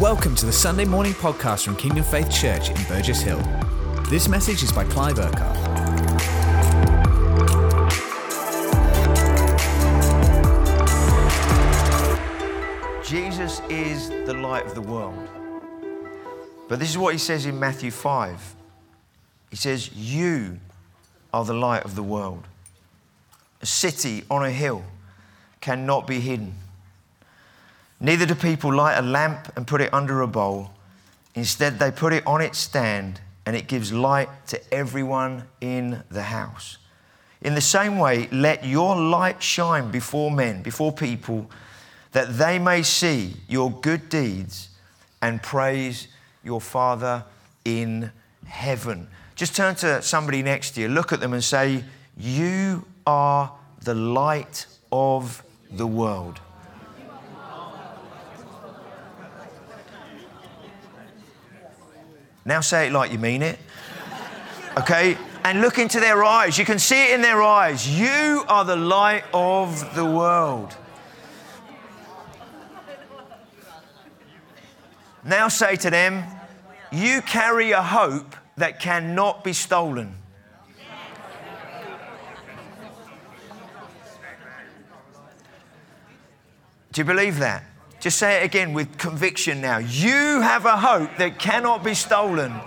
[0.00, 3.38] Welcome to the Sunday morning podcast from Kingdom Faith Church in Burgess Hill.
[4.08, 5.58] This message is by Clive Urquhart.
[13.04, 15.28] Jesus is the light of the world.
[16.66, 18.54] But this is what he says in Matthew 5.
[19.50, 20.60] He says, You
[21.30, 22.44] are the light of the world.
[23.60, 24.82] A city on a hill
[25.60, 26.54] cannot be hidden.
[28.00, 30.70] Neither do people light a lamp and put it under a bowl.
[31.34, 36.22] Instead, they put it on its stand and it gives light to everyone in the
[36.22, 36.78] house.
[37.42, 41.50] In the same way, let your light shine before men, before people,
[42.12, 44.70] that they may see your good deeds
[45.22, 46.08] and praise
[46.42, 47.24] your Father
[47.64, 48.10] in
[48.46, 49.08] heaven.
[49.36, 51.84] Just turn to somebody next to you, look at them and say,
[52.16, 56.40] You are the light of the world.
[62.44, 63.58] Now say it like you mean it.
[64.78, 65.16] Okay?
[65.44, 66.58] And look into their eyes.
[66.58, 67.88] You can see it in their eyes.
[67.88, 70.76] You are the light of the world.
[75.24, 76.24] Now say to them,
[76.90, 80.14] You carry a hope that cannot be stolen.
[86.92, 87.62] Do you believe that?
[88.00, 89.76] Just say it again with conviction now.
[89.76, 92.58] You have a hope that cannot be stolen.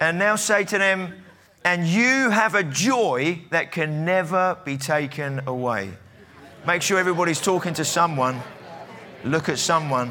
[0.00, 1.14] And now say to them,
[1.64, 5.92] and you have a joy that can never be taken away.
[6.66, 8.40] Make sure everybody's talking to someone.
[9.22, 10.10] Look at someone.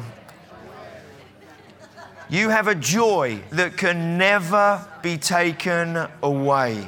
[2.30, 6.86] You have a joy that can never be taken away.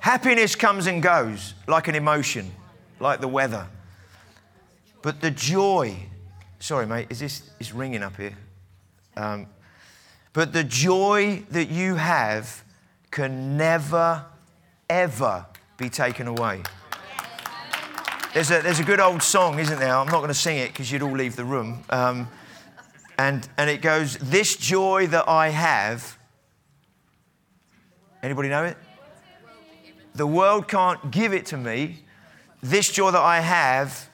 [0.00, 2.50] Happiness comes and goes like an emotion,
[2.98, 3.66] like the weather.
[5.02, 5.96] But the joy,
[6.58, 8.36] sorry, mate, is this is ringing up here?
[9.16, 9.46] Um,
[10.32, 12.64] but the joy that you have
[13.10, 14.24] can never,
[14.88, 16.62] ever be taken away.
[18.32, 19.94] There's a, there's a good old song, isn't there?
[19.94, 21.82] I'm not going to sing it because you'd all leave the room.
[21.90, 22.28] Um,
[23.18, 26.16] and, and it goes, This joy that I have.
[28.22, 28.76] Anybody know it?
[30.20, 32.04] The world can't give it to me.
[32.62, 34.10] This joy that I have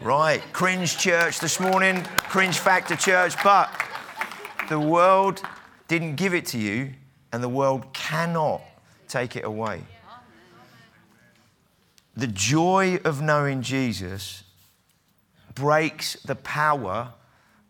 [0.00, 3.68] Right, cringe church this morning, cringe factor church, but
[4.70, 5.42] the world
[5.86, 6.94] didn't give it to you,
[7.32, 8.62] and the world cannot
[9.06, 9.82] take it away.
[12.18, 14.42] The joy of knowing Jesus
[15.54, 17.12] breaks the power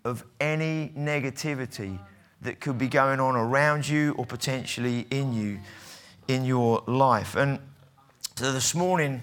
[0.07, 1.99] of any negativity
[2.41, 5.59] that could be going on around you or potentially in you
[6.29, 7.37] in your life.
[7.37, 7.59] And
[8.37, 9.23] so this morning,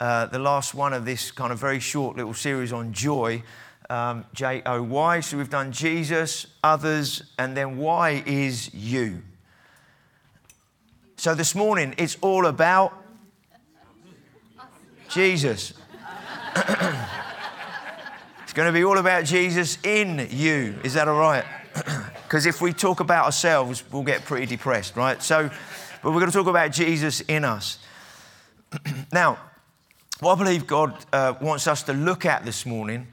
[0.00, 3.42] uh, the last one of this kind of very short little series on joy,
[3.88, 5.20] um, J O Y.
[5.20, 9.22] So we've done Jesus, others, and then why is you.
[11.16, 12.92] So this morning, it's all about
[15.08, 15.72] Jesus.
[16.56, 20.78] it's going to be all about Jesus in you.
[20.84, 21.44] Is that all right?
[22.28, 25.22] Because if we talk about ourselves, we'll get pretty depressed, right?
[25.22, 25.48] So,
[26.02, 27.78] but we're going to talk about Jesus in us.
[29.12, 29.38] now,
[30.20, 33.06] what I believe God uh, wants us to look at this morning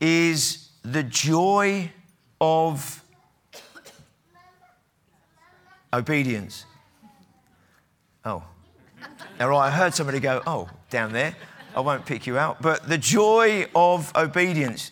[0.00, 1.92] is the joy
[2.40, 3.04] of
[5.92, 6.64] obedience.
[8.24, 8.42] Oh.
[9.40, 11.36] All right, I heard somebody go, oh, down there.
[11.74, 12.60] I won't pick you out.
[12.60, 14.90] But the joy of obedience.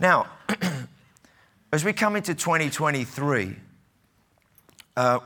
[0.00, 0.26] Now,
[1.72, 3.56] as we come into 2023,
[4.96, 5.18] uh,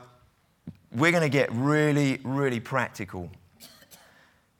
[0.91, 3.29] we're going to get really, really practical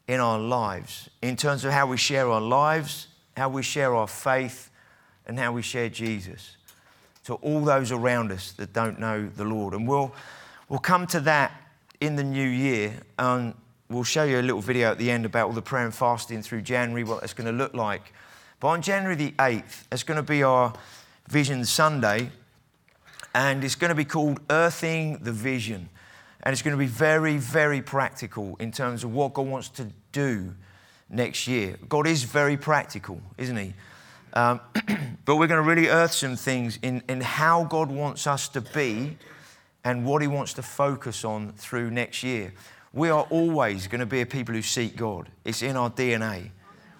[0.07, 4.07] in our lives in terms of how we share our lives, how we share our
[4.07, 4.71] faith,
[5.25, 6.57] and how we share Jesus
[7.25, 9.73] to all those around us that don't know the Lord.
[9.73, 10.13] And we'll,
[10.67, 11.51] we'll come to that
[12.01, 13.01] in the new year.
[13.17, 13.53] And
[13.89, 16.41] we'll show you a little video at the end about all the prayer and fasting
[16.41, 18.13] through January, what that's going to look like.
[18.59, 20.73] But on January the 8th, it's going to be our
[21.27, 22.31] Vision Sunday,
[23.33, 25.89] and it's going to be called Earthing the Vision.
[26.41, 29.87] And it's going to be very, very practical in terms of what God wants to
[30.11, 30.53] do
[31.09, 31.77] next year.
[31.87, 33.73] God is very practical, isn't He?
[34.33, 34.59] Um,
[35.25, 38.61] but we're going to really earth some things in, in how God wants us to
[38.61, 39.17] be
[39.89, 42.53] and what He wants to focus on through next year.
[42.93, 46.51] We are always going to be a people who seek God, it's in our DNA.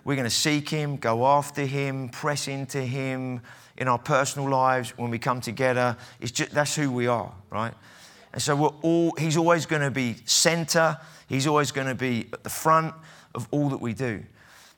[0.03, 3.41] We're going to seek Him, go after Him, press into Him
[3.77, 5.97] in our personal lives when we come together.
[6.19, 7.75] It's just, that's who we are, right?
[8.33, 10.97] And so we're all, He's always going to be center,
[11.27, 12.95] He's always going to be at the front
[13.35, 14.23] of all that we do.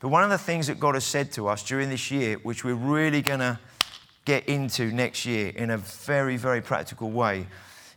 [0.02, 2.66] But one of the things that God has said to us during this year, which
[2.66, 3.58] we're really going to
[4.26, 7.48] get into next year in a very, very practical way,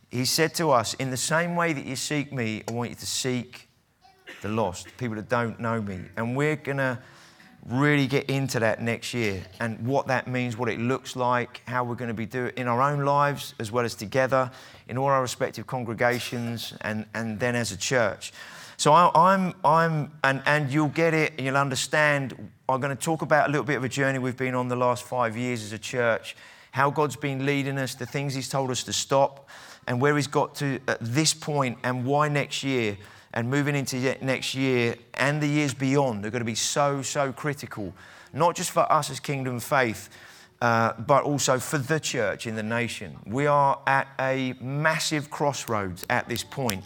[0.09, 2.95] He said to us, In the same way that you seek me, I want you
[2.95, 3.67] to seek
[4.41, 6.01] the lost, people that don't know me.
[6.17, 6.99] And we're going to
[7.65, 11.83] really get into that next year and what that means, what it looks like, how
[11.83, 14.51] we're going to be doing it in our own lives as well as together
[14.87, 18.33] in all our respective congregations and, and then as a church.
[18.77, 22.51] So I, am I'm, I'm and, and you'll get it and you'll understand.
[22.67, 24.75] I'm going to talk about a little bit of a journey we've been on the
[24.75, 26.35] last five years as a church,
[26.71, 29.49] how God's been leading us, the things He's told us to stop,
[29.87, 32.97] and where He's got to at this point, and why next year
[33.35, 37.33] and moving into next year and the years beyond are going to be so, so
[37.33, 37.93] critical,
[38.33, 40.09] not just for us as Kingdom Faith,
[40.61, 43.17] uh, but also for the church in the nation.
[43.25, 46.85] We are at a massive crossroads at this point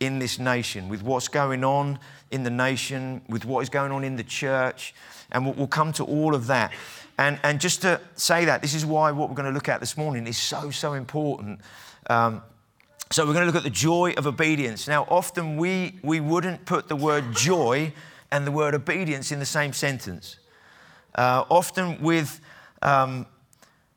[0.00, 1.98] in this nation with what's going on
[2.30, 4.94] in the nation, with what is going on in the church,
[5.30, 6.72] and we'll, we'll come to all of that.
[7.18, 9.80] And, and just to say that, this is why what we're going to look at
[9.80, 11.60] this morning is so, so important.
[12.08, 12.42] Um,
[13.10, 14.88] so we're going to look at the joy of obedience.
[14.88, 17.92] Now, often we, we wouldn't put the word joy
[18.30, 20.38] and the word obedience in the same sentence.
[21.14, 22.40] Uh, often with
[22.80, 23.26] um,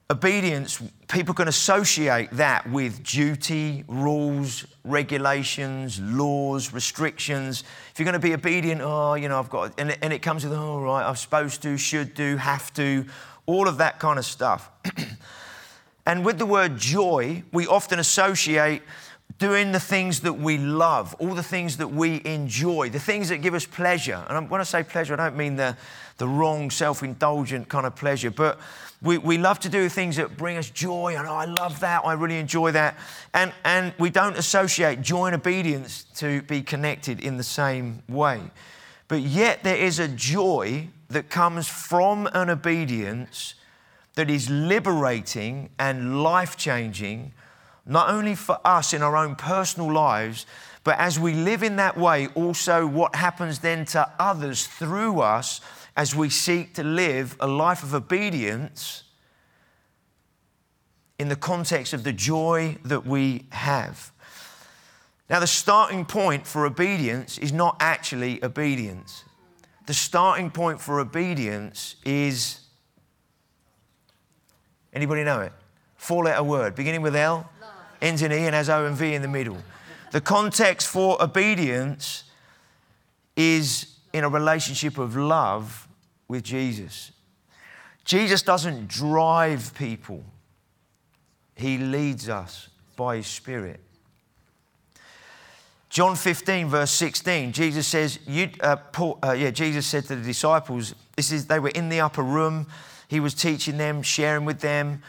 [0.09, 7.63] obedience, people can associate that with duty, rules, regulations, laws, restrictions.
[7.91, 10.19] If you're going to be obedient, oh, you know, I've got, and it, and it
[10.21, 13.05] comes with, oh, right, I'm supposed to, should do, have to,
[13.47, 14.69] all of that kind of stuff.
[16.05, 18.83] and with the word joy, we often associate
[19.39, 23.39] doing the things that we love, all the things that we enjoy, the things that
[23.39, 24.23] give us pleasure.
[24.29, 25.75] And when I say pleasure, I don't mean the,
[26.17, 28.59] the wrong, self indulgent kind of pleasure, but
[29.05, 31.15] we, we love to do things that bring us joy.
[31.15, 32.97] And oh, I love that, I really enjoy that.
[33.33, 38.41] And, and we don't associate joy and obedience to be connected in the same way.
[39.07, 43.53] But yet, there is a joy that comes from an obedience
[44.15, 47.31] that is liberating and life changing
[47.85, 50.47] not only for us in our own personal lives,
[50.83, 55.61] but as we live in that way, also what happens then to others through us
[55.95, 59.03] as we seek to live a life of obedience
[61.17, 64.11] in the context of the joy that we have.
[65.29, 69.23] Now, the starting point for obedience is not actually obedience.
[69.85, 72.59] The starting point for obedience is
[74.93, 75.53] anybody know it?
[75.95, 77.49] Four letter word, beginning with L
[78.01, 79.57] ends in E and has O and V in the middle.
[80.11, 82.25] The context for obedience
[83.35, 85.84] is in a relationship of love
[86.27, 87.11] with Jesus.
[88.03, 90.23] Jesus doesn't drive people,
[91.55, 93.79] He leads us by His Spirit.
[95.89, 100.25] John 15, verse 16, Jesus says, you, uh, Paul, uh, yeah, Jesus said to the
[100.25, 102.67] disciples, this is, they were in the upper room.
[103.07, 105.01] He was teaching them, sharing with them.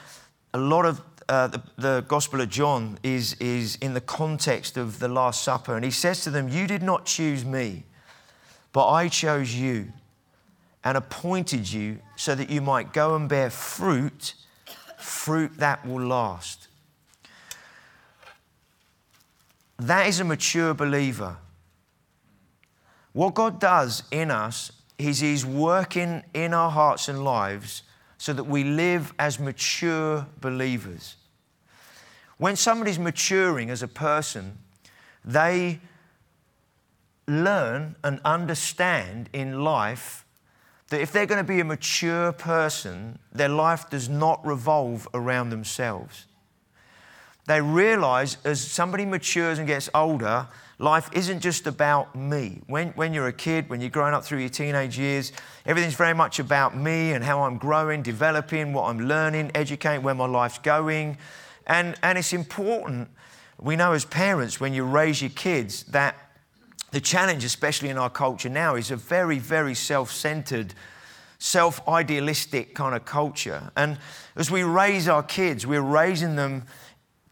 [0.55, 5.01] A lot of uh, the, the Gospel of John is, is in the context of
[5.01, 5.75] the Last Supper.
[5.75, 7.83] And he says to them, You did not choose me,
[8.73, 9.93] but I chose you
[10.87, 14.35] and appointed you so that you might go and bear fruit,
[14.97, 16.69] fruit that will last.
[19.79, 21.39] That is a mature believer.
[23.13, 27.83] What God does in us is He's working in our hearts and lives
[28.17, 31.17] so that we live as mature believers.
[32.39, 34.59] When somebody's maturing as a person,
[35.25, 35.81] they
[37.27, 40.23] learn and understand in life
[40.89, 45.51] that if they're going to be a mature person, their life does not revolve around
[45.51, 46.27] themselves.
[47.47, 52.61] They realize as somebody matures and gets older, life isn't just about me.
[52.67, 55.33] When, when you're a kid, when you're growing up through your teenage years,
[55.65, 60.15] everything's very much about me and how I'm growing, developing, what I'm learning, educating, where
[60.15, 61.19] my life's going.
[61.69, 63.09] And, and it's important,
[63.61, 66.17] we know as parents, when you raise your kids, that
[66.93, 70.75] the challenge, especially in our culture now, is a very, very self centered,
[71.39, 73.71] self idealistic kind of culture.
[73.77, 73.99] And
[74.37, 76.65] as we raise our kids, we're raising them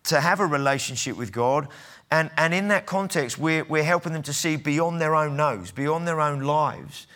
[0.05, 1.69] to have a relationship with God.
[2.11, 5.73] And, and in that context, we're, we're helping them to see beyond their own nose,
[5.73, 7.07] beyond their own lives,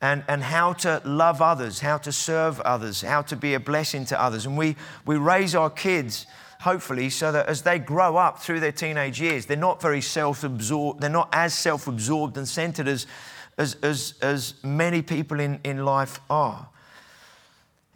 [0.00, 4.04] and, and how to love others, how to serve others, how to be a blessing
[4.06, 4.46] to others.
[4.46, 6.26] And we, we raise our kids,
[6.60, 10.44] hopefully, so that as they grow up through their teenage years, they're not very self
[10.44, 13.06] absorbed, they're not as self absorbed and centered as,
[13.56, 16.68] as, as, as many people in, in life are.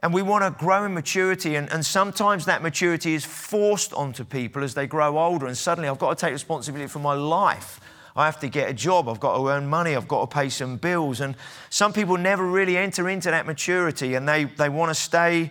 [0.02, 4.24] And we want to grow in maturity, and, and sometimes that maturity is forced onto
[4.24, 7.80] people as they grow older, and suddenly I've got to take responsibility for my life.
[8.14, 10.50] I have to get a job, I've got to earn money, I've got to pay
[10.50, 11.20] some bills.
[11.20, 11.34] And
[11.70, 15.50] some people never really enter into that maturity and they, they want to stay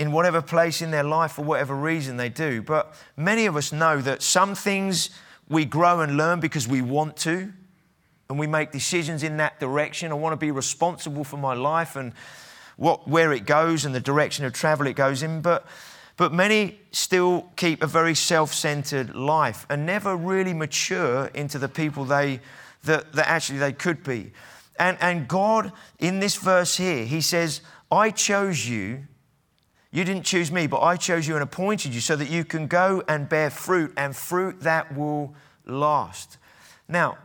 [0.00, 2.62] in whatever place in their life for whatever reason they do.
[2.62, 5.10] But many of us know that some things
[5.46, 7.52] we grow and learn because we want to,
[8.30, 10.10] and we make decisions in that direction.
[10.10, 12.14] I want to be responsible for my life and
[12.76, 15.42] what, where it goes and the direction of travel it goes in.
[15.42, 15.66] But,
[16.16, 21.68] but many still keep a very self centered life and never really mature into the
[21.68, 22.40] people they,
[22.84, 24.32] that, that actually they could be.
[24.78, 27.60] And, and God, in this verse here, He says,
[27.92, 29.02] I chose you.
[29.92, 32.68] You didn't choose me, but I chose you and appointed you so that you can
[32.68, 35.34] go and bear fruit and fruit that will
[35.66, 36.38] last.
[36.88, 37.18] Now,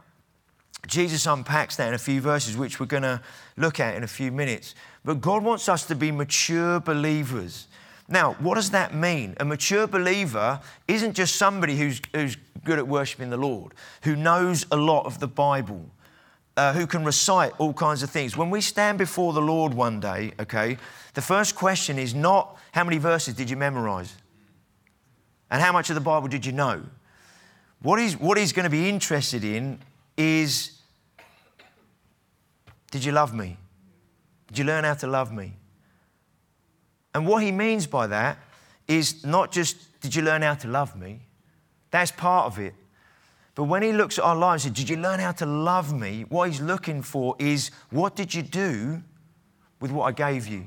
[0.88, 3.22] Jesus unpacks that in a few verses, which we're going to
[3.58, 4.76] look at in a few minutes.
[5.04, 7.68] But God wants us to be mature believers.
[8.08, 9.36] Now, what does that mean?
[9.40, 14.66] A mature believer isn't just somebody who's, who's good at worshiping the Lord, who knows
[14.72, 15.86] a lot of the Bible,
[16.58, 18.38] uh, who can recite all kinds of things.
[18.38, 20.78] When we stand before the Lord one day, okay,
[21.14, 24.14] the first question is not how many verses did you memorize
[25.52, 26.84] and how much of the Bible did you know?
[27.82, 29.80] What he's, what he's going to be interested in
[30.18, 30.72] is
[32.92, 33.58] did you love me?
[34.48, 35.54] Did you learn how to love me?
[37.14, 38.38] And what he means by that
[38.88, 41.22] is not just, did you learn how to love me?
[41.92, 42.74] That's part of it.
[43.56, 45.94] But when he looks at our lives and says, Did you learn how to love
[45.94, 46.26] me?
[46.28, 49.02] What he's looking for is, What did you do
[49.80, 50.66] with what I gave you?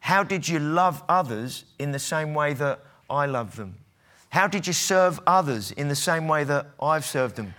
[0.00, 3.76] How did you love others in the same way that I love them?
[4.28, 7.54] How did you serve others in the same way that I've served them?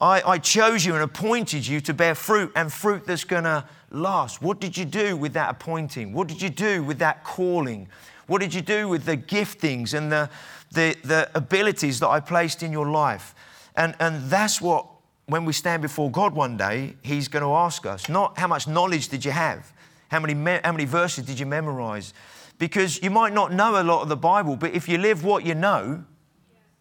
[0.00, 3.64] I, I chose you and appointed you to bear fruit and fruit that's going to
[3.90, 4.42] last.
[4.42, 6.12] What did you do with that appointing?
[6.12, 7.88] What did you do with that calling?
[8.26, 10.30] What did you do with the giftings and the,
[10.72, 13.34] the, the abilities that I placed in your life?
[13.78, 14.86] And, and that's what,
[15.26, 18.66] when we stand before God one day, He's going to ask us not how much
[18.66, 19.72] knowledge did you have?
[20.08, 22.12] How many, me- how many verses did you memorize?
[22.58, 25.46] Because you might not know a lot of the Bible, but if you live what
[25.46, 26.04] you know,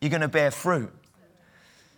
[0.01, 0.91] you're going to bear fruit.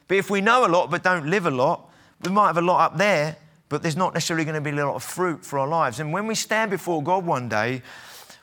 [0.10, 1.90] But if we know a lot but don't live a lot,
[2.22, 3.38] we might have a lot up there,
[3.70, 6.02] but there's not necessarily going to be a lot of fruit for our lives.
[6.02, 7.84] And when we stand before God one day,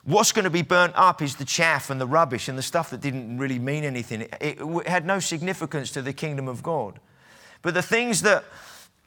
[0.07, 2.91] what's going to be burnt up is the chaff and the rubbish and the stuff
[2.91, 4.23] that didn't really mean anything.
[4.23, 7.01] It, it had no significance to the kingdom of God.
[7.61, 8.45] But the things that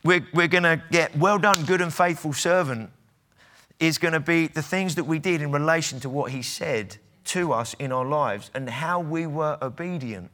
[0.03, 2.91] we're, we're going to get, well done, good and faithful servant,
[3.79, 6.97] is going to be the things that we did in relation to what He said
[7.25, 10.29] to us in our lives and how we were obedient.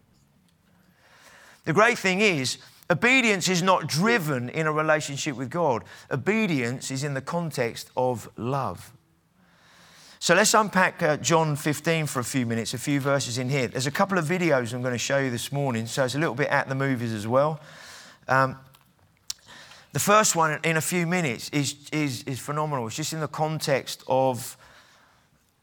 [1.66, 2.58] The great thing is,
[2.90, 8.30] obedience is not driven in a relationship with God, obedience is in the context of
[8.36, 8.95] love.
[10.25, 13.67] So let's unpack uh, John 15 for a few minutes, a few verses in here.
[13.67, 16.17] There's a couple of videos I'm going to show you this morning, so it's a
[16.17, 17.60] little bit at the movies as well.
[18.27, 18.58] Um,
[19.94, 22.88] the first one in a few minutes is, is, is phenomenal.
[22.88, 24.58] It's just in the context of,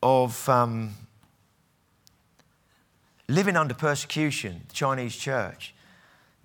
[0.01, 0.95] of um,
[3.27, 5.75] living under persecution, the Chinese church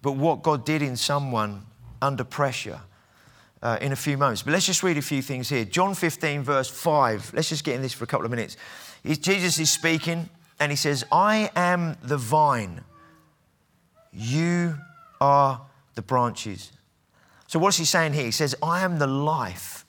[0.02, 1.68] but what God did in someone
[2.02, 2.82] under pressure
[3.62, 4.44] uh, in a few moments.
[4.44, 5.66] But let's just read a few things here.
[5.66, 7.34] John 15, verse 5.
[7.34, 8.58] Let's just get in this for a couple of minutes.
[9.04, 12.84] Jesus is speaking and he says, I am the vine,
[14.12, 14.76] you
[15.22, 15.62] are
[15.96, 16.72] the branches.
[17.48, 18.26] So, what's he saying here?
[18.26, 19.86] He says, I am the life,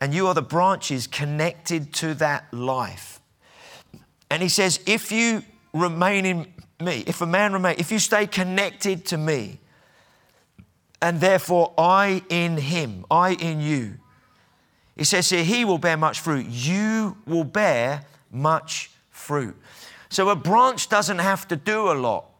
[0.00, 3.20] and you are the branches connected to that life.
[4.30, 8.26] And he says, if you remain in me, if a man remain, if you stay
[8.26, 9.60] connected to me,
[11.04, 13.98] and therefore I in him, I in you,
[14.96, 16.46] he says here, he will bear much fruit.
[16.48, 19.54] You will bear much fruit.
[20.08, 22.30] So a branch doesn't have to do a lot.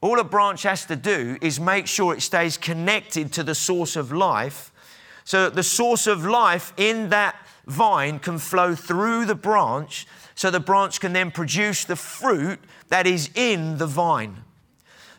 [0.00, 3.96] All a branch has to do is make sure it stays connected to the source
[3.96, 4.72] of life
[5.24, 10.50] so that the source of life in that vine can flow through the branch so
[10.50, 14.42] the branch can then produce the fruit that is in the vine.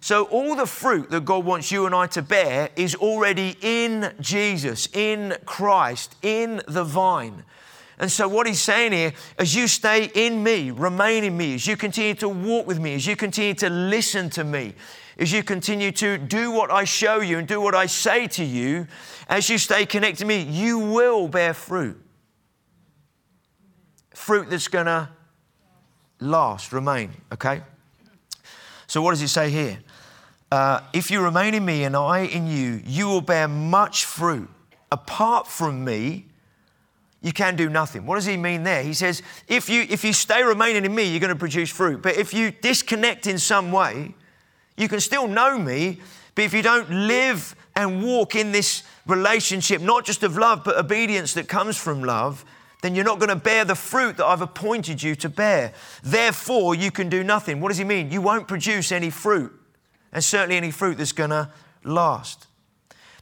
[0.02, 4.14] So, all the fruit that God wants you and I to bear is already in
[4.22, 7.44] Jesus, in Christ, in the vine.
[8.00, 11.68] And so, what he's saying here, as you stay in me, remain in me, as
[11.68, 14.74] you continue to walk with me, as you continue to listen to me,
[15.18, 18.44] as you continue to do what I show you and do what I say to
[18.44, 18.88] you,
[19.28, 22.02] as you stay connected to me, you will bear fruit.
[24.16, 25.10] Fruit that's going to
[26.22, 27.64] last, remain, okay?
[28.88, 29.80] So, what does he say here?
[30.52, 34.50] Uh, if you remain in me and I in you, you will bear much fruit.
[34.92, 36.26] Apart from me,
[37.22, 38.06] you can do nothing.
[38.06, 38.82] What does he mean there?
[38.82, 42.02] He says, if you, if you stay remaining in me, you're going to produce fruit.
[42.02, 44.16] But if you disconnect in some way,
[44.78, 46.00] you can still know me,
[46.34, 50.78] but if you don't live and walk in this relationship, not just of love, but
[50.78, 52.46] obedience that comes from love,
[52.82, 55.74] then you're not going to bear the fruit that I've appointed you to bear.
[56.02, 57.60] Therefore, you can do nothing.
[57.60, 58.10] What does he mean?
[58.10, 59.52] You won't produce any fruit,
[60.12, 61.50] and certainly any fruit that's going to
[61.84, 62.48] last.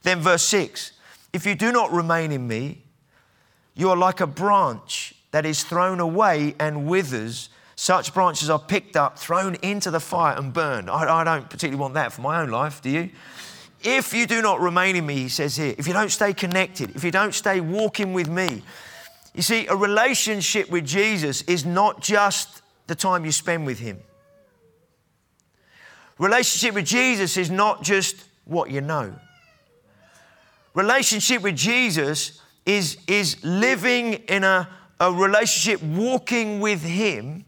[0.04, 0.94] Then, verse 6
[1.34, 2.84] If you do not remain in me,
[3.76, 7.50] you are like a branch that is thrown away and withers.
[7.76, 10.90] Such branches are picked up, thrown into the fire, and burned.
[10.90, 13.12] I, I don't particularly want that for my own life, do you?
[13.84, 16.96] If you do not remain in me, he says here, if you don't stay connected,
[16.96, 18.64] if you don't stay walking with me,
[19.36, 24.00] you see, a relationship with Jesus is not just the time you spend with Him.
[26.18, 29.14] Relationship with Jesus is not just what you know.
[30.74, 34.70] Relationship with Jesus is, is living in a,
[35.00, 37.46] a relationship, walking with Him,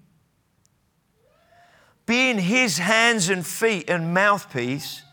[2.05, 5.03] being His hands and feet and mouthpiece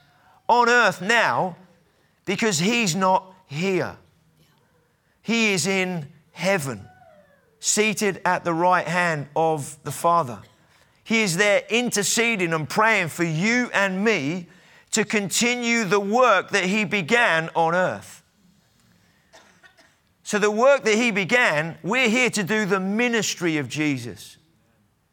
[0.48, 1.56] on earth now
[2.24, 3.96] because He's not here.
[5.22, 6.86] He is in heaven,
[7.58, 10.38] seated at the right hand of the Father.
[11.06, 14.48] He is there interceding and praying for you and me
[14.90, 18.24] to continue the work that He began on earth.
[20.24, 24.36] So, the work that He began, we're here to do the ministry of Jesus,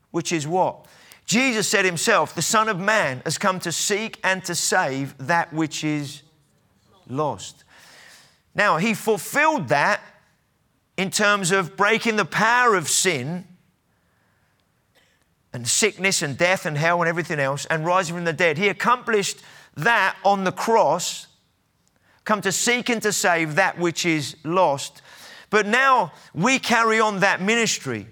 [0.10, 0.88] which is what?
[1.28, 5.54] Jesus said Himself, the Son of Man has come to seek and to save that
[5.54, 6.24] which is
[7.08, 7.66] lost.
[8.56, 10.02] Now, He fulfilled that
[10.98, 13.46] in terms of breaking the power of sin
[15.54, 18.58] and sickness and death and hell and everything else and rising from the dead.
[18.58, 19.42] He accomplished
[19.76, 21.28] that on the cross,
[22.26, 25.02] come to seek and to save that which is lost.
[25.50, 28.08] But now we carry on that ministry.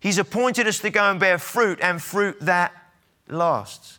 [0.00, 2.72] He's appointed us to go and bear fruit and fruit that
[3.28, 3.98] lasts.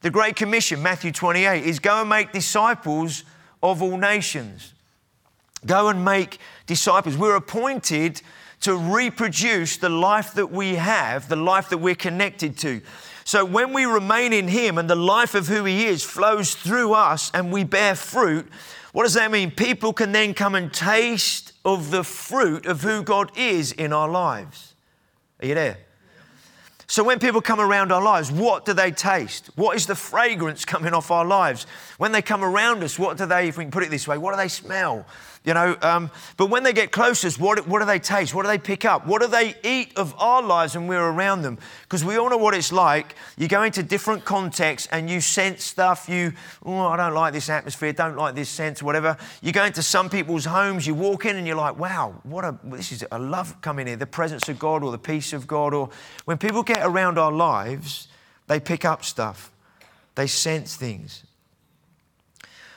[0.00, 3.24] The Great Commission, Matthew 28, is go and make disciples
[3.62, 4.72] of all nations.
[5.64, 7.16] Go and make disciples.
[7.16, 8.22] We're appointed
[8.62, 12.80] to reproduce the life that we have, the life that we're connected to.
[13.24, 16.94] So when we remain in Him and the life of who He is flows through
[16.94, 18.48] us and we bear fruit,
[18.92, 19.50] what does that mean?
[19.50, 24.08] People can then come and taste of the fruit of who God is in our
[24.08, 24.74] lives.
[25.40, 25.78] Are you there?
[26.86, 29.48] So when people come around our lives, what do they taste?
[29.56, 31.64] What is the fragrance coming off our lives?
[31.96, 34.18] When they come around us, what do they, if we can put it this way,
[34.18, 35.06] what do they smell?
[35.44, 38.32] You know, um, but when they get closest, what, what do they taste?
[38.32, 39.08] What do they pick up?
[39.08, 41.58] What do they eat of our lives when we're around them?
[41.82, 43.16] Because we all know what it's like.
[43.36, 46.08] You go into different contexts and you sense stuff.
[46.08, 46.32] You,
[46.64, 49.16] oh, I don't like this atmosphere, don't like this sense, whatever.
[49.42, 52.56] You go into some people's homes, you walk in and you're like, wow, what a,
[52.62, 55.74] this is, a love coming here, the presence of God or the peace of God.
[55.74, 55.90] Or
[56.24, 58.06] when people get around our lives,
[58.46, 59.50] they pick up stuff,
[60.14, 61.24] they sense things.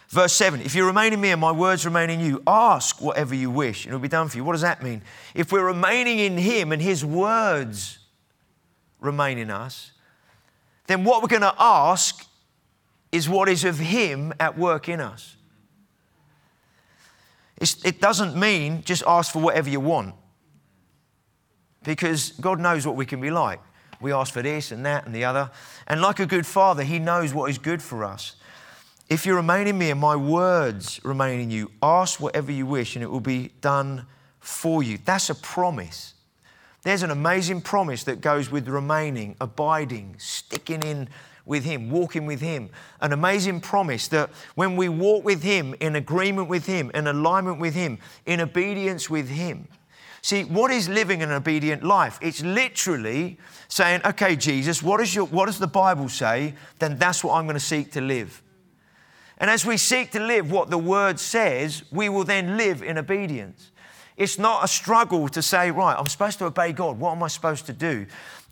[0.10, 3.36] Verse 7 If you remain in me and my words remain in you, ask whatever
[3.36, 4.44] you wish and it will be done for you.
[4.44, 5.02] What does that mean?
[5.34, 8.00] If we're remaining in him and his words
[9.00, 9.92] remain in us,
[10.88, 12.26] then what we're going to ask
[13.12, 15.36] is what is of him at work in us.
[17.58, 20.14] It's, it doesn't mean just ask for whatever you want
[21.84, 23.62] because God knows what we can be like.
[24.02, 25.50] We ask for this and that and the other.
[25.88, 28.36] And like a good father, he knows what is good for us.
[29.08, 32.96] If you remain in me and my words remain in you, ask whatever you wish
[32.96, 34.08] and it will be done
[34.40, 34.98] for you.
[35.06, 36.16] That's a promise.
[36.82, 41.10] There's an amazing promise that goes with remaining, abiding, sticking in
[41.46, 42.70] with Him, walking with Him.
[43.00, 47.60] An amazing promise that when we walk with Him, in agreement with Him, in alignment
[47.60, 49.68] with Him, in obedience with Him.
[50.24, 52.18] See, what is living an obedient life?
[52.22, 53.38] It's literally
[53.68, 56.56] saying, okay, Jesus, what, is your, what does the Bible say?
[56.80, 58.42] Then that's what I'm going to seek to live.
[59.38, 62.98] And as we seek to live what the word says, we will then live in
[62.98, 63.72] obedience.
[64.18, 66.98] It's not a struggle to say, right, I'm supposed to obey God.
[66.98, 68.06] What am I supposed to do?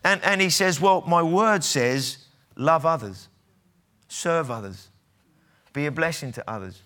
[0.04, 2.18] And, and he says, well, my word says,
[2.56, 3.28] love others,
[4.08, 4.88] serve others,
[5.72, 6.82] be a blessing to others,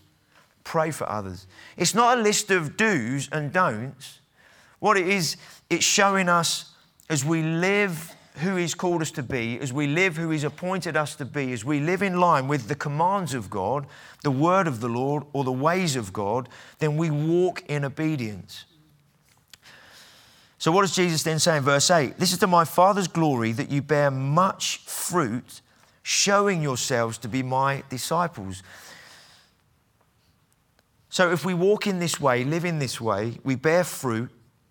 [0.63, 1.49] pray for others.
[1.77, 4.21] It's not a list of do's and don'ts.
[4.79, 5.37] What it is,
[5.69, 6.73] it's showing us
[7.11, 10.97] as we live who He's called us to be, as we live who He's appointed
[10.97, 13.87] us to be, as we live in line with the commands of God,
[14.23, 16.49] the word of the Lord, or the ways of God,
[16.79, 18.65] then we walk in obedience.
[20.59, 22.19] So, what does Jesus then say in verse 8?
[22.19, 25.61] This is to my Father's glory that you bear much fruit,
[26.03, 28.63] showing yourselves to be my disciples.
[31.11, 34.31] So, if we walk in this way, live in this way, we bear fruit,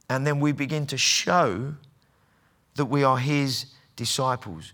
[0.10, 1.76] and then we begin to show
[2.78, 4.74] that we are his disciples.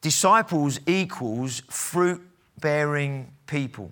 [0.00, 2.20] Disciples equals fruit
[2.60, 3.90] bearing people.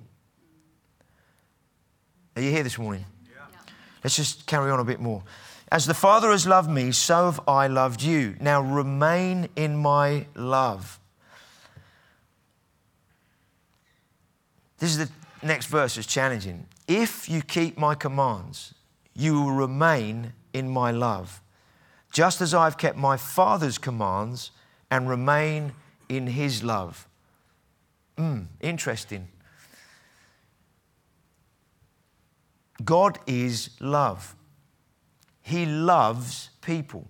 [2.36, 3.04] Are you here this morning?
[3.28, 3.40] Yeah.
[4.04, 5.22] Let's just carry on a bit more.
[5.70, 8.36] As the Father has loved me, so have I loved you.
[8.40, 10.98] Now remain in my love.
[14.78, 15.10] This is the
[15.42, 16.66] next verse is challenging.
[16.86, 18.74] If you keep my commands,
[19.14, 21.42] you will remain in my love,
[22.12, 24.50] just as I've kept my Father's commands
[24.90, 25.72] and remain
[26.08, 27.06] in his love.
[28.16, 29.28] Hmm, interesting.
[32.84, 34.34] God is love.
[35.42, 37.06] He loves people.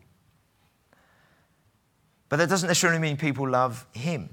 [2.29, 4.29] But that doesn't necessarily mean people love Him.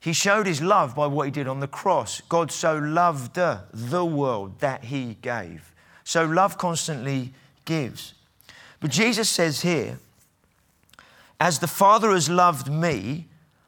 [0.00, 2.20] He showed His love by what He did on the cross.
[2.22, 5.72] God so loved the world that He gave.
[6.04, 7.32] So love constantly
[7.64, 8.14] gives.
[8.80, 9.98] But Jesus says here,
[11.40, 13.26] as the Father has loved me,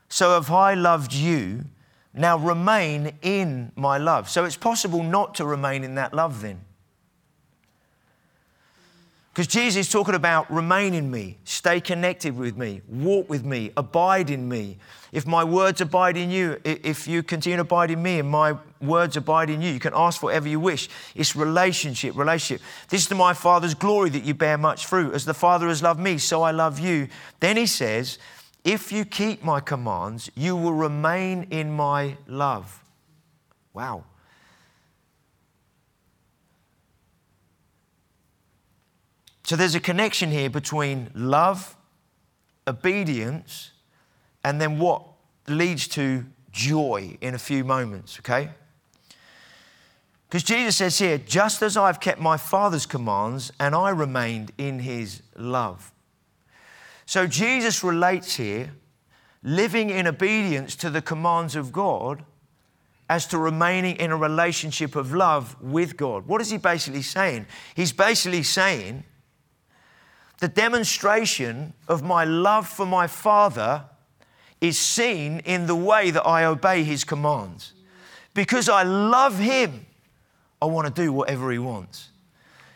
[0.08, 1.64] so have I loved you.
[2.14, 4.28] Now remain in my love.
[4.28, 6.60] So it's possible not to remain in that love then.
[9.38, 13.70] Because Jesus is talking about remain in me, stay connected with me, walk with me,
[13.76, 14.78] abide in me.
[15.12, 18.56] If my words abide in you, if you continue to abide in me and my
[18.80, 20.88] words abide in you, you can ask for whatever you wish.
[21.14, 22.66] It's relationship, relationship.
[22.88, 25.14] This is to my Father's glory that you bear much fruit.
[25.14, 27.06] As the Father has loved me, so I love you.
[27.38, 28.18] Then he says,
[28.64, 32.82] If you keep my commands, you will remain in my love.
[33.72, 34.02] Wow.
[39.48, 41.74] So there's a connection here between love,
[42.66, 43.70] obedience,
[44.44, 45.02] and then what
[45.46, 48.50] leads to joy in a few moments, okay?
[50.28, 54.80] Because Jesus says here, just as I've kept my Father's commands and I remained in
[54.80, 55.92] his love.
[57.06, 58.72] So Jesus relates here
[59.42, 62.22] living in obedience to the commands of God
[63.08, 66.26] as to remaining in a relationship of love with God.
[66.26, 67.46] What is he basically saying?
[67.74, 69.04] He's basically saying,
[70.40, 73.84] the demonstration of my love for my Father
[74.60, 77.72] is seen in the way that I obey His commands.
[78.34, 79.86] Because I love Him,
[80.62, 82.10] I want to do whatever He wants.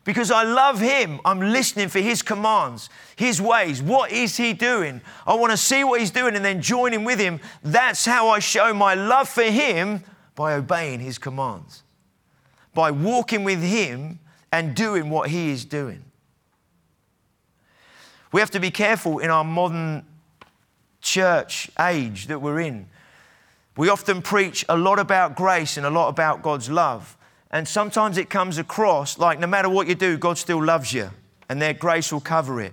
[0.05, 3.81] Because I love Him, I'm listening for His commands, His ways.
[3.81, 5.01] What is He doing?
[5.25, 7.41] I want to see what He's doing and then join Him with Him.
[7.63, 10.03] That's how I show my love for Him
[10.35, 11.85] by obeying His commands,
[12.75, 14.19] by walking with Him
[14.51, 16.05] and doing what He is doing.
[18.33, 20.07] We have to be careful in our modern
[21.03, 22.89] church age that we're in.
[23.77, 27.17] We often preach a lot about grace and a lot about God's love.
[27.51, 31.11] And sometimes it comes across like no matter what you do, God still loves you
[31.49, 32.73] and their grace will cover it.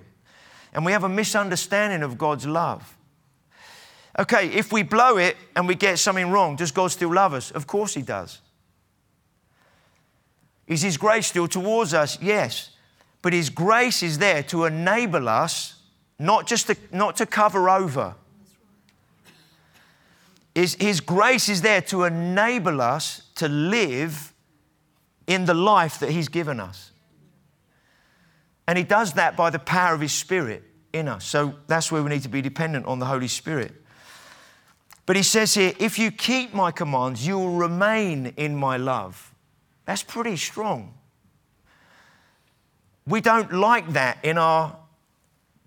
[0.71, 2.97] And we have a misunderstanding of God's love.
[4.17, 7.51] Okay, if we blow it and we get something wrong, does God still love us?
[7.51, 8.39] Of course He does.
[10.67, 12.21] Is His grace still towards us?
[12.21, 12.71] Yes.
[13.21, 15.75] But His grace is there to enable us,
[16.17, 18.15] not just to, not to cover over.
[20.55, 24.33] His, his grace is there to enable us to live
[25.27, 26.91] in the life that He's given us.
[28.67, 31.25] And He does that by the power of His Spirit in us.
[31.25, 33.73] So that's where we need to be dependent on the Holy Spirit.
[35.05, 39.33] But He says here, if you keep my commands, you will remain in my love.
[39.85, 40.93] That's pretty strong.
[43.09, 44.77] We don't like that in our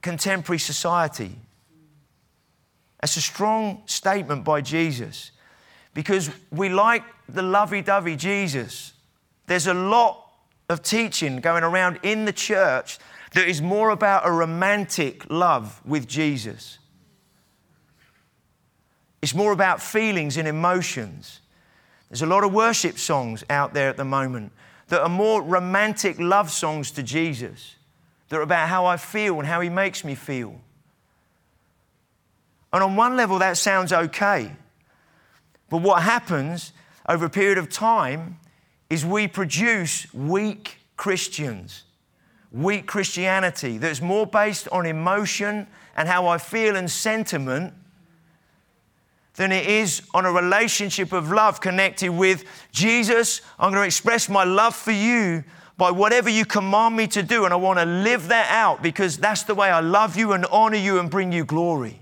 [0.01, 1.37] contemporary society.
[3.01, 5.33] That's a strong statement by Jesus
[5.93, 8.93] because we like the lovey dovey Jesus.
[9.49, 10.25] There's a lot
[10.69, 13.01] of teaching going around in the church
[13.33, 16.79] that is more about a romantic love with Jesus.
[19.21, 21.41] It's more about feelings and emotions.
[22.09, 24.53] There's a lot of worship songs out there at the moment
[24.93, 27.77] that are more romantic love songs to Jesus.
[28.29, 30.61] that are about how I feel and how He makes me feel.
[32.75, 34.53] And on one level, that sounds okay.
[35.71, 36.75] But what happens
[37.09, 38.39] over a period of time
[38.91, 41.85] is we produce weak Christians,
[42.51, 47.73] weak Christianity that's more based on emotion and how I feel and sentiment
[49.35, 53.40] than it is on a relationship of love connected with Jesus.
[53.59, 55.45] I'm going to express my love for you
[55.79, 59.16] by whatever you command me to do, and I want to live that out because
[59.16, 61.99] that's the way I love you and honor you and bring you glory.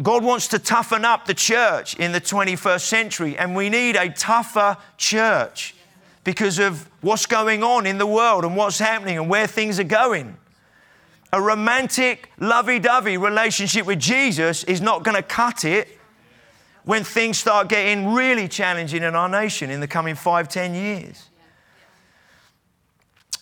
[0.00, 4.08] God wants to toughen up the church in the 21st century, and we need a
[4.08, 5.74] tougher church
[6.24, 9.84] because of what's going on in the world and what's happening and where things are
[9.84, 10.36] going.
[11.32, 15.88] A romantic, lovey dovey relationship with Jesus is not going to cut it
[16.84, 21.28] when things start getting really challenging in our nation in the coming five, ten years.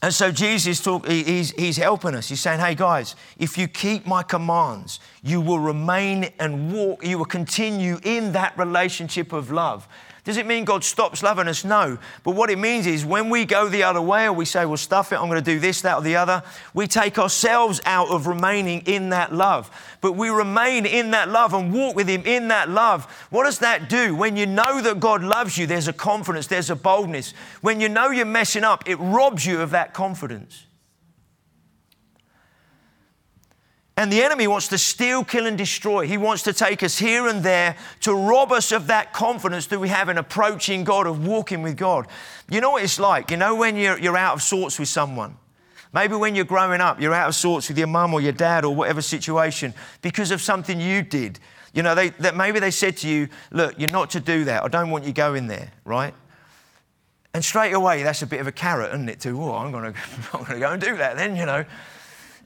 [0.01, 2.29] And so Jesus talk, he's, he's helping us.
[2.29, 7.19] He's saying, hey guys, if you keep my commands, you will remain and walk, you
[7.19, 9.89] will continue in that relationship of love.
[10.29, 11.65] Does it mean God stops loving us?
[11.65, 11.97] No.
[12.23, 14.77] But what it means is when we go the other way or we say, well,
[14.77, 16.43] stuff it, I'm going to do this, that, or the other,
[16.75, 19.71] we take ourselves out of remaining in that love.
[20.03, 23.07] But we remain in that love and walk with Him in that love.
[23.31, 24.15] What does that do?
[24.15, 27.33] When you know that God loves you, there's a confidence, there's a boldness.
[27.63, 30.67] When you know you're messing up, it robs you of that confidence.
[33.99, 36.07] And the enemy wants to steal, kill, and destroy.
[36.07, 39.81] He wants to take us here and there to rob us of that confidence that
[39.81, 42.07] we have in approaching God, of walking with God.
[42.49, 43.33] You know what it's like?
[43.33, 45.37] You know when you're, you're out of sorts with someone?
[45.93, 48.65] Maybe when you're growing up, you're out of sorts with your mum or your dad
[48.65, 51.41] or whatever situation because of something you did.
[51.75, 54.63] You know, they, that maybe they said to you, Look, you're not to do that.
[54.63, 56.15] I don't want you going there, right?
[57.35, 59.19] And straight away, that's a bit of a carrot, isn't it?
[59.23, 59.93] To, oh, I'm going
[60.47, 61.65] to go and do that then, you know.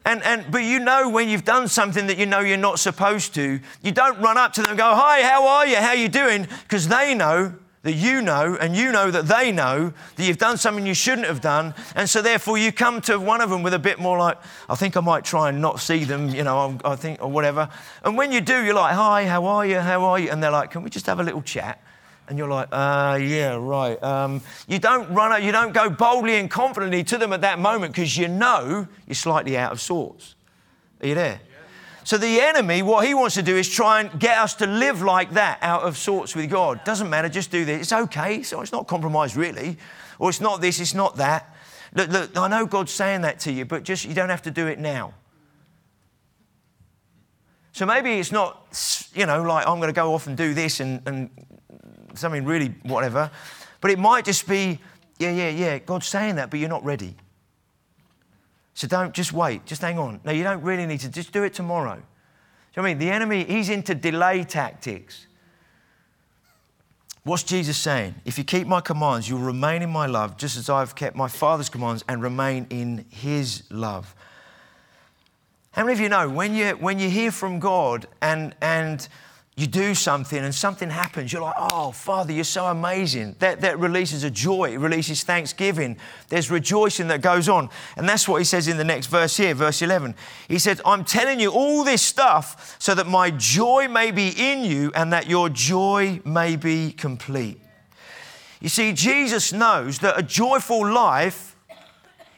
[0.05, 3.35] And, and, but you know when you've done something that you know you're not supposed
[3.35, 5.77] to, you don't run up to them and go, Hi, how are you?
[5.77, 6.49] How are you doing?
[6.63, 10.57] Because they know that you know, and you know that they know that you've done
[10.57, 11.75] something you shouldn't have done.
[11.97, 14.39] And so therefore you come to one of them with a bit more like,
[14.69, 17.69] I think I might try and not see them, you know, I think, or whatever.
[18.05, 19.81] And when you do, you're like, Hi, how are you?
[19.81, 20.31] How are you?
[20.31, 21.83] And they're like, Can we just have a little chat?
[22.29, 24.03] And you're like, uh, yeah, right.
[24.03, 27.59] Um, you don't run out, you don't go boldly and confidently to them at that
[27.59, 30.35] moment because you know you're slightly out of sorts.
[31.01, 31.41] Are you there?
[32.05, 35.03] So the enemy, what he wants to do is try and get us to live
[35.03, 36.83] like that, out of sorts with God.
[36.85, 37.83] Doesn't matter, just do this.
[37.83, 38.43] It's okay.
[38.43, 39.77] So it's not compromise really,
[40.19, 41.55] or it's not this, it's not that.
[41.95, 44.51] Look, look, I know God's saying that to you, but just you don't have to
[44.51, 45.15] do it now.
[47.73, 50.81] So maybe it's not, you know, like I'm going to go off and do this
[50.81, 51.31] and, and
[52.15, 53.31] something really whatever.
[53.81, 54.79] But it might just be,
[55.19, 57.17] yeah, yeah, yeah, God's saying that, but you're not ready.
[58.75, 60.21] So don't just wait, just hang on.
[60.25, 61.97] No, you don't really need to, just do it tomorrow.
[61.97, 62.01] Do
[62.81, 62.99] you know I mean?
[62.99, 65.27] The enemy, he's into delay tactics.
[67.25, 68.17] What's Jesus saying?
[68.25, 71.29] If you keep my commands, you'll remain in my love, just as I've kept my
[71.29, 74.15] Father's commands and remain in his love.
[75.73, 79.07] How many of you know when you, when you hear from God and, and
[79.55, 83.37] you do something and something happens, you're like, oh, Father, you're so amazing.
[83.39, 85.99] That, that releases a joy, it releases thanksgiving.
[86.29, 87.69] There's rejoicing that goes on.
[87.97, 90.15] And that's what he says in the next verse here, verse 11.
[90.49, 94.65] He says, I'm telling you all this stuff so that my joy may be in
[94.65, 97.61] you and that your joy may be complete.
[98.63, 101.57] You see, Jesus knows that a joyful life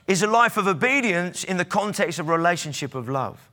[0.09, 3.49] is a life of obedience in the context of relationship of love.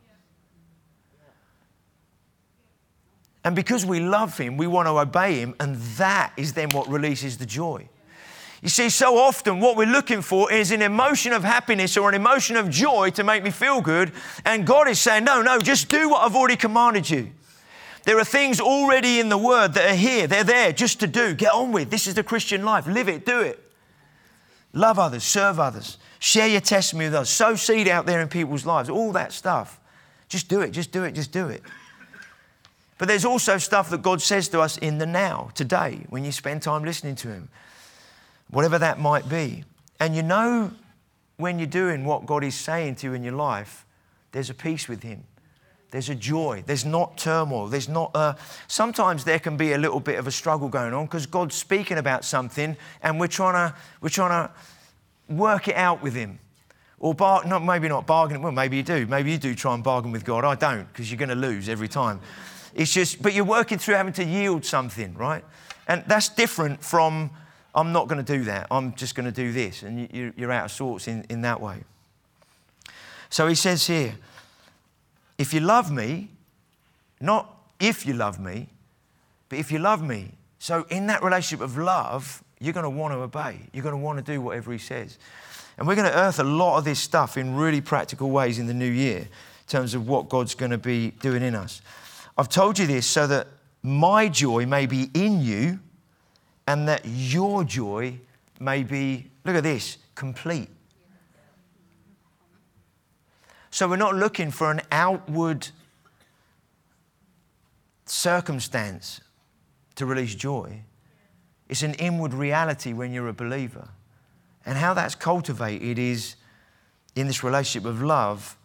[3.44, 6.88] And because we love Him, we want to obey Him, and that is then what
[6.88, 7.88] releases the joy.
[8.62, 12.16] You see, so often what we're looking for is an emotion of happiness or an
[12.16, 14.12] emotion of joy to make me feel good.
[14.46, 17.32] And God is saying, no, no, just do what I've already commanded you.
[18.04, 20.28] There are things already in the Word that are here.
[20.28, 21.34] They're there just to do.
[21.34, 21.90] Get on with.
[21.90, 22.86] This is the Christian life.
[22.86, 23.60] Live it, do it.
[24.74, 28.66] Love others, serve others, share your testimony with others, sow seed out there in people's
[28.66, 29.80] lives, all that stuff.
[30.30, 31.62] Just do it, just do it, just do it.
[33.02, 36.32] But there's also stuff that God says to us in the now, today, when you
[36.32, 37.50] spend time listening to Him,
[38.52, 39.64] whatever that might be.
[40.00, 40.70] And you know
[41.38, 43.88] when you're doing what God is saying to you in your life,
[44.34, 45.24] there's a peace with Him.
[45.90, 46.64] There's a joy.
[46.64, 47.66] There's not turmoil.
[47.70, 48.36] There's not a.
[48.68, 51.98] Sometimes there can be a little bit of a struggle going on because God's speaking
[51.98, 54.54] about something and we're trying to, we're trying to
[55.34, 56.38] work it out with Him.
[57.00, 58.44] Or bar, not, maybe not bargain.
[58.44, 59.08] Well, maybe you do.
[59.08, 60.46] Maybe you do try and bargain with God.
[60.46, 62.20] I don't because you're going to lose every time.
[62.74, 65.44] It's just, but you're working through having to yield something, right?
[65.88, 67.32] And that's different from,
[67.76, 68.68] I'm not going to do that.
[68.72, 69.84] I'm just going to do this.
[69.84, 71.84] And you're out of sorts in, in that way.
[73.30, 74.16] So he says here,
[75.38, 76.30] if you love me,
[77.20, 78.68] not if you love me,
[79.50, 80.32] but if you love me.
[80.60, 83.60] So in that relationship of love, you're going to want to obey.
[83.74, 85.18] You're going to want to do whatever he says.
[85.78, 88.68] And we're going to earth a lot of this stuff in really practical ways in
[88.68, 89.28] the new year in
[89.68, 91.82] terms of what God's going to be doing in us.
[92.38, 93.48] I've told you this so that
[93.84, 95.80] my joy may be in you
[96.68, 98.20] and that your joy
[98.60, 100.70] may be, look at this, complete.
[103.72, 105.70] So we're not looking for an outward
[108.06, 109.22] circumstance
[109.96, 110.82] to release joy.
[111.70, 113.88] It's an inward reality when you're a believer.
[114.66, 116.36] And how that's cultivated is
[117.16, 118.58] in this relationship of love,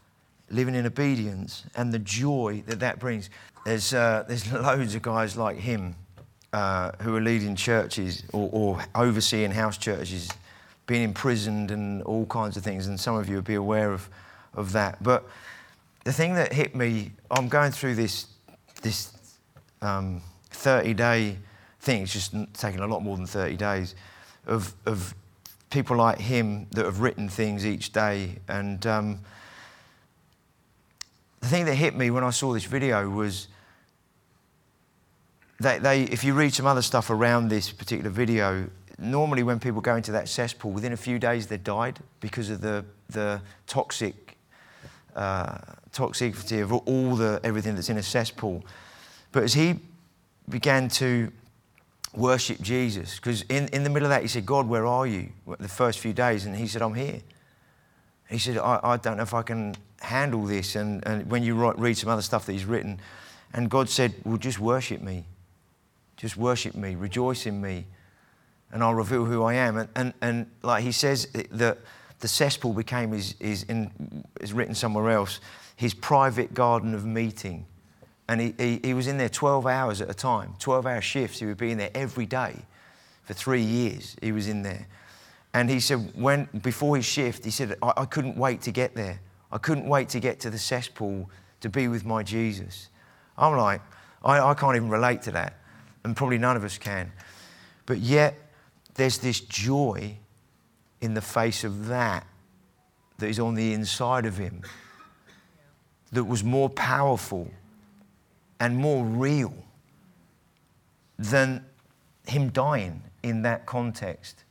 [0.51, 3.31] living in obedience, and the joy that that brings.
[3.65, 5.97] There's, uh, there's loads of guys like him
[6.53, 10.31] uh, who are leading churches or, or, overseeing house churches,
[10.87, 12.87] being imprisoned and all kinds of things.
[12.87, 14.09] And some of you will be aware of,
[14.55, 15.03] of that.
[15.03, 15.29] But
[16.05, 18.29] the thing that hit me, I'm going through this,
[18.83, 19.13] this
[19.83, 21.37] um, 30 day
[21.81, 23.95] thing, it's just taken a lot more than 30 days,
[24.47, 25.15] of, of
[25.71, 28.37] people like him that have written things each day.
[28.49, 29.21] And um,
[31.47, 33.47] the thing that hit me when I saw this video was
[35.61, 39.81] they, they, if you read some other stuff around this particular video, normally when people
[39.81, 44.37] go into that cesspool, within a few days they died because of the, the toxic
[45.15, 45.59] uh,
[45.93, 48.65] toxicity of all the everything that's in a cesspool.
[49.31, 49.79] But as he
[50.49, 51.31] began to
[52.13, 55.29] worship Jesus, because in, in the middle of that he said, God, where are you?
[55.61, 57.21] The first few days, and he said, I'm here.
[58.29, 60.77] He said, I, I don't know if I can handle this.
[60.77, 63.01] And, and when you write, read some other stuff that he's written,
[63.53, 65.25] and God said, Well, just worship me.
[66.17, 67.85] Just worship me, rejoice in me,
[68.73, 69.77] and I'll reveal who I am.
[69.77, 71.79] And, and, and like he says, that
[72.21, 75.41] the cesspool became his, his in, is written somewhere else,
[75.77, 77.67] his private garden of meeting.
[78.29, 81.39] And he, he, he was in there 12 hours at a time, 12 hour shifts.
[81.39, 82.57] He would be in there every day
[83.25, 84.17] for three years.
[84.23, 84.87] He was in there.
[85.53, 88.95] And he said, when, before his shift, he said, I, I couldn't wait to get
[88.95, 89.21] there.
[89.57, 91.31] I couldn't wait to get to the cesspool
[91.63, 92.91] to be with my Jesus.
[93.39, 93.81] I'm like,
[94.23, 95.55] I, I can't even relate to that
[96.05, 97.11] and probably none of us can.
[97.87, 98.37] But yet,
[98.97, 100.19] there's this joy
[101.01, 102.27] in the face of that
[103.17, 104.61] that is on the inside of him
[106.13, 107.51] that was more powerful
[108.61, 109.55] and more real
[111.19, 111.65] than
[112.27, 114.45] him dying in that context.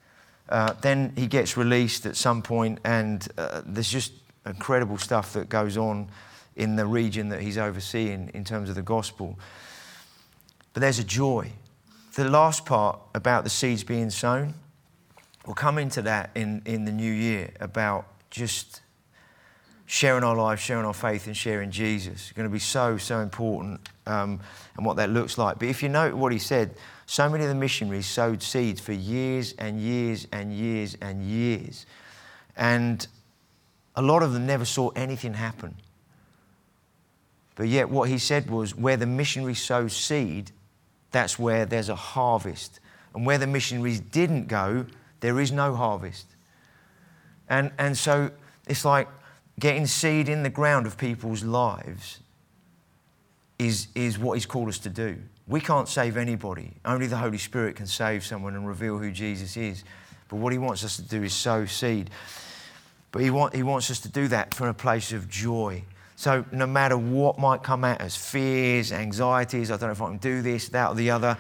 [0.49, 4.11] Uh, then he gets released at some point, and uh, there's just
[4.45, 6.09] incredible stuff that goes on
[6.55, 9.37] in the region that he's overseeing in terms of the gospel.
[10.73, 11.51] But there's a joy.
[12.15, 14.53] The last part about the seeds being sown,
[15.45, 18.81] we'll come into that in, in the new year about just
[19.85, 22.13] sharing our lives, sharing our faith, and sharing Jesus.
[22.13, 24.39] It's going to be so, so important um,
[24.77, 25.59] and what that looks like.
[25.59, 28.93] But if you note what he said, so many of the missionaries sowed seeds for
[28.93, 31.85] years and years and years and years.
[32.57, 33.05] And
[33.95, 35.75] a lot of them never saw anything happen.
[37.55, 40.51] But yet, what he said was where the missionary sows seed,
[41.11, 42.79] that's where there's a harvest.
[43.13, 44.85] And where the missionaries didn't go,
[45.21, 46.25] there is no harvest.
[47.49, 48.31] And, and so
[48.67, 49.07] it's like
[49.59, 52.19] getting seed in the ground of people's lives
[53.57, 55.17] is, is what he's called us to do.
[55.47, 56.73] We can't save anybody.
[56.83, 59.83] Only the Holy Spirit can save someone and reveal who Jesus is.
[60.27, 62.09] But what he wants us to do is sow seed.
[63.15, 65.85] But he, want, he wants us to do that from a place of joy
[66.17, 70.07] so, no matter what might come at us fears, anxieties, I don't know if I
[70.07, 71.37] can do this, that, or the other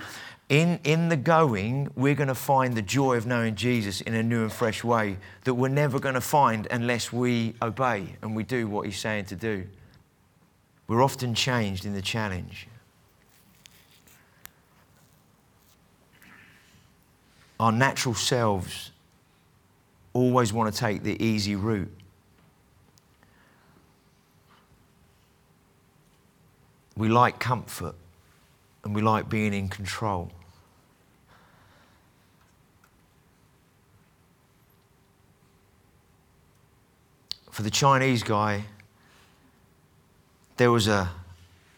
[0.47, 4.21] in, in the going, we're going to find the joy of knowing Jesus in a
[4.21, 8.43] new and fresh way that we're never going to find unless we obey and we
[8.43, 9.65] do what He's saying to do.
[10.87, 12.67] We're often changed in the challenge.
[17.59, 18.91] Our natural selves
[20.15, 21.91] always want to take the easy route.
[26.95, 27.95] We like comfort
[28.85, 30.31] and we like being in control.
[37.51, 38.63] For the Chinese guy,
[40.55, 41.09] there was a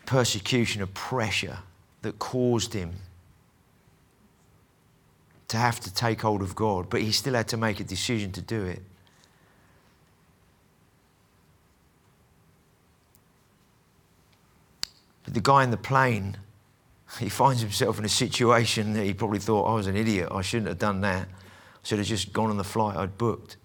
[0.05, 1.57] persecution, a pressure
[2.03, 2.93] that caused him
[5.47, 8.31] to have to take hold of God, but he still had to make a decision
[8.33, 8.81] to do it.
[15.23, 16.37] But the guy in the plane,
[17.19, 20.29] he finds himself in a situation that he probably thought, oh, I was an idiot.
[20.31, 21.27] I shouldn't have done that.
[21.27, 23.57] I should have just gone on the flight I'd booked.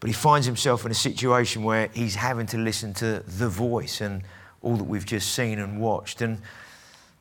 [0.00, 4.00] But he finds himself in a situation where he's having to listen to the voice
[4.00, 4.22] and
[4.62, 6.20] all that we've just seen and watched.
[6.20, 6.42] And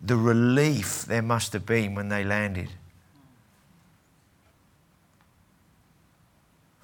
[0.05, 2.69] the relief there must have been when they landed.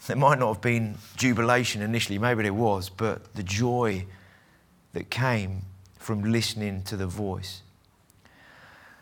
[0.07, 4.05] There might not have been jubilation initially, maybe there was, but the joy
[4.93, 5.61] that came
[5.99, 7.61] from listening to the voice.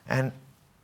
[0.07, 0.33] And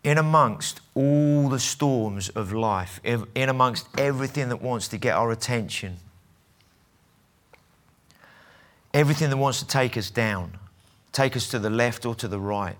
[0.03, 5.31] in amongst all the storms of life, in amongst everything that wants to get our
[5.31, 5.97] attention,
[8.93, 10.57] everything that wants to take us down,
[11.11, 12.77] take us to the left or to the right.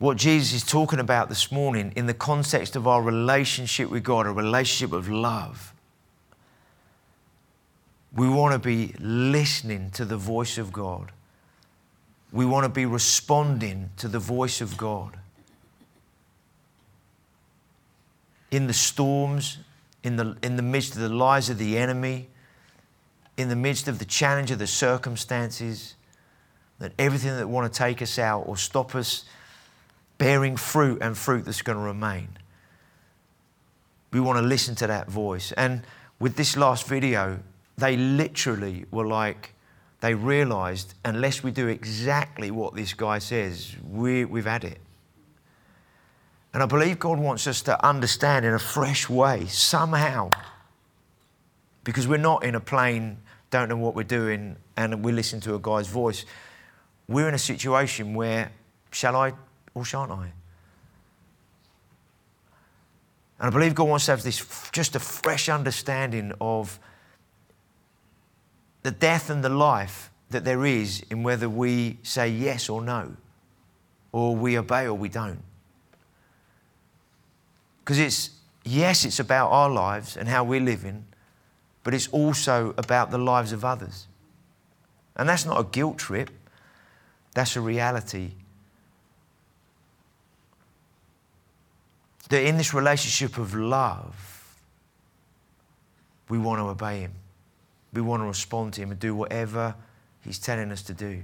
[0.00, 4.26] What Jesus is talking about this morning in the context of our relationship with God,
[4.26, 5.74] a relationship of love.
[8.16, 11.12] We want to be listening to the voice of God.
[12.32, 15.18] We want to be responding to the voice of God.
[18.50, 19.58] In the storms,
[20.02, 22.28] in the, in the midst of the lies of the enemy,
[23.36, 25.94] in the midst of the challenge of the circumstances,
[26.78, 29.26] that everything that want to take us out or stop us
[30.20, 32.28] bearing fruit and fruit that's going to remain.
[34.12, 35.50] We want to listen to that voice.
[35.52, 35.82] And
[36.18, 37.38] with this last video,
[37.78, 39.54] they literally were like,
[40.00, 44.78] they realized unless we do exactly what this guy says, we, we've had it.
[46.52, 50.32] And I believe God wants us to understand in a fresh way, somehow,
[51.82, 53.16] because we're not in a plane,
[53.50, 56.26] don't know what we're doing, and we listen to a guy's voice.
[57.08, 58.52] We're in a situation where,
[58.90, 59.32] shall I
[59.74, 60.32] or shan't I?
[63.38, 66.78] And I believe God wants to have this just a fresh understanding of
[68.82, 73.16] the death and the life that there is in whether we say yes or no,
[74.12, 75.42] or we obey or we don't.
[77.82, 78.30] Because it's,
[78.64, 81.04] yes, it's about our lives and how we're living,
[81.82, 84.06] but it's also about the lives of others.
[85.16, 86.30] And that's not a guilt trip,
[87.34, 88.32] that's a reality.
[92.30, 94.54] That in this relationship of love,
[96.28, 97.12] we want to obey Him.
[97.92, 99.74] We want to respond to Him and do whatever
[100.22, 101.22] He's telling us to do.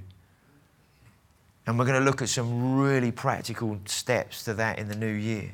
[1.67, 5.13] And we're going to look at some really practical steps to that in the new
[5.13, 5.51] year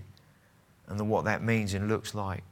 [0.88, 2.42] and what that means and looks like.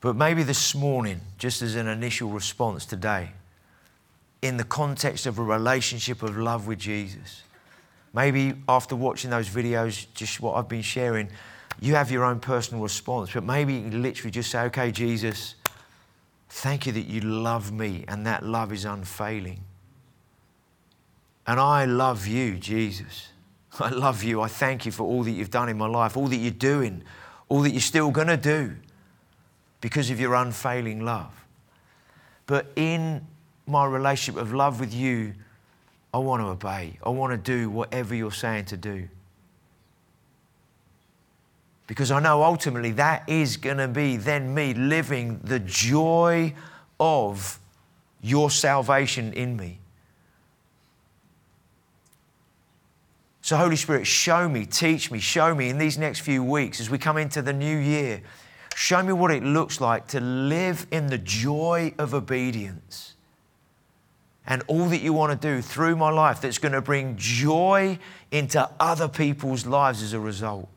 [0.00, 3.30] But maybe this morning, just as an initial response today,
[4.42, 7.42] in the context of a relationship of love with Jesus,
[8.12, 11.28] maybe after watching those videos, just what I've been sharing,
[11.80, 13.32] you have your own personal response.
[13.32, 15.56] But maybe you literally just say, okay, Jesus,
[16.48, 19.60] thank you that you love me and that love is unfailing.
[21.46, 23.28] And I love you, Jesus.
[23.80, 24.40] I love you.
[24.40, 27.02] I thank you for all that you've done in my life, all that you're doing,
[27.48, 28.76] all that you're still going to do
[29.80, 31.32] because of your unfailing love.
[32.46, 33.26] But in
[33.66, 35.34] my relationship of love with you,
[36.14, 36.98] I want to obey.
[37.04, 39.08] I want to do whatever you're saying to do.
[41.86, 46.54] Because I know ultimately that is going to be then me living the joy
[47.00, 47.58] of
[48.20, 49.78] your salvation in me.
[53.40, 56.88] So, Holy Spirit, show me, teach me, show me in these next few weeks as
[56.88, 58.22] we come into the new year.
[58.76, 63.11] Show me what it looks like to live in the joy of obedience
[64.46, 67.98] and all that you want to do through my life that's going to bring joy
[68.30, 70.68] into other people's lives as a result.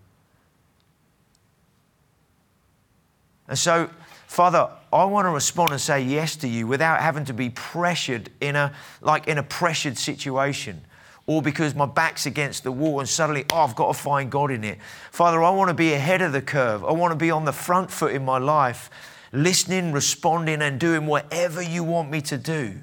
[3.47, 3.89] And so,
[4.28, 8.30] Father, I want to respond and say yes to you without having to be pressured
[8.41, 10.82] in a like in a pressured situation
[11.28, 14.51] or because my back's against the wall and suddenly, oh, I've got to find God
[14.51, 14.78] in it.
[15.11, 16.86] Father, I want to be ahead of the curve.
[16.86, 18.91] I want to be on the front foot in my life,
[19.32, 22.80] listening, responding, and doing whatever you want me to do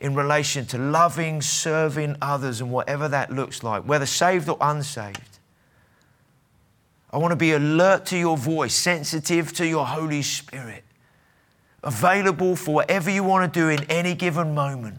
[0.00, 5.38] in relation to loving, serving others, and whatever that looks like, whether saved or unsaved.
[7.12, 10.84] I want to be alert to your voice, sensitive to your Holy Spirit,
[11.82, 14.96] available for whatever you want to do in any given moment.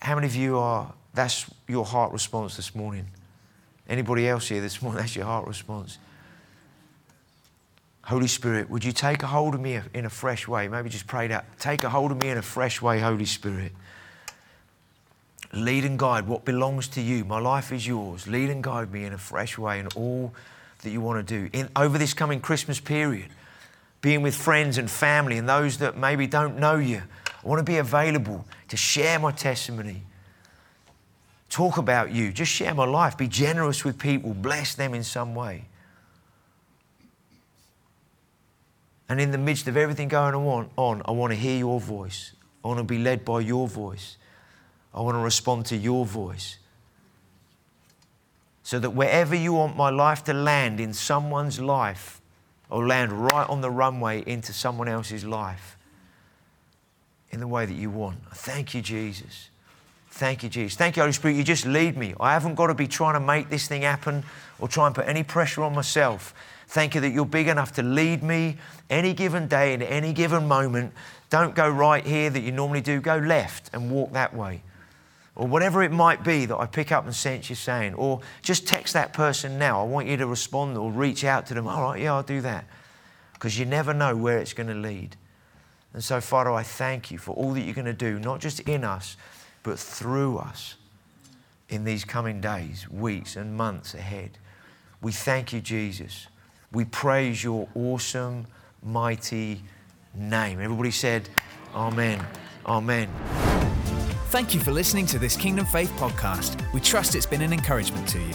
[0.00, 3.06] How many of you are, that's your heart response this morning?
[3.88, 5.98] Anybody else here this morning, that's your heart response?
[8.08, 10.66] Holy Spirit, would you take a hold of me in a fresh way?
[10.66, 11.44] Maybe just pray that.
[11.58, 13.72] Take a hold of me in a fresh way, Holy Spirit.
[15.52, 17.26] Lead and guide what belongs to you.
[17.26, 18.26] My life is yours.
[18.26, 20.32] Lead and guide me in a fresh way in all
[20.82, 21.50] that you want to do.
[21.52, 23.28] In, over this coming Christmas period,
[24.00, 27.02] being with friends and family and those that maybe don't know you,
[27.44, 30.02] I want to be available to share my testimony,
[31.50, 35.34] talk about you, just share my life, be generous with people, bless them in some
[35.34, 35.66] way.
[39.08, 42.32] And in the midst of everything going on, I want to hear your voice.
[42.64, 44.16] I want to be led by your voice.
[44.92, 46.58] I want to respond to your voice.
[48.62, 52.20] So that wherever you want my life to land in someone's life,
[52.70, 55.78] I'll land right on the runway into someone else's life
[57.30, 58.18] in the way that you want.
[58.34, 59.48] Thank you, Jesus.
[60.10, 60.76] Thank you, Jesus.
[60.76, 61.36] Thank you, Holy Spirit.
[61.36, 62.14] You just lead me.
[62.20, 64.24] I haven't got to be trying to make this thing happen
[64.58, 66.34] or try and put any pressure on myself.
[66.68, 68.58] Thank you that you're big enough to lead me
[68.90, 70.92] any given day in any given moment.
[71.30, 74.62] Don't go right here that you normally do, go left and walk that way.
[75.34, 77.94] Or whatever it might be that I pick up and sense you saying.
[77.94, 79.80] Or just text that person now.
[79.80, 81.66] I want you to respond or reach out to them.
[81.66, 82.66] All right, yeah, I'll do that.
[83.32, 85.16] Because you never know where it's going to lead.
[85.94, 88.60] And so, Father, I thank you for all that you're going to do, not just
[88.60, 89.16] in us,
[89.62, 90.74] but through us
[91.70, 94.38] in these coming days, weeks, and months ahead.
[95.00, 96.26] We thank you, Jesus.
[96.72, 98.46] We praise your awesome,
[98.82, 99.62] mighty
[100.14, 100.60] name.
[100.60, 101.28] Everybody said,
[101.74, 102.22] Amen.
[102.66, 103.08] Amen.
[104.28, 106.60] Thank you for listening to this Kingdom Faith podcast.
[106.72, 108.34] We trust it's been an encouragement to you.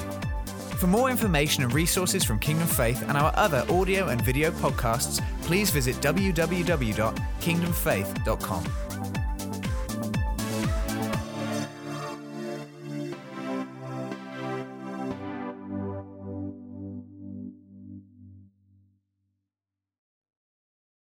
[0.77, 5.23] For more information and resources from Kingdom Faith and our other audio and video podcasts,
[5.43, 8.63] please visit www.kingdomfaith.com.